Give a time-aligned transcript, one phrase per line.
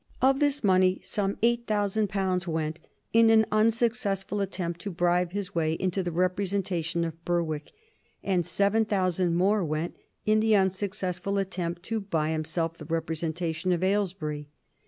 [0.19, 2.79] Of this money some eight thousand pounds went
[3.13, 7.71] in an unsuccessful attempt to bribe his way into the representation of Berwick,
[8.23, 9.95] and seven thousand more went
[10.25, 14.47] in the successful attempt to buy himself the representation of Aylesbury.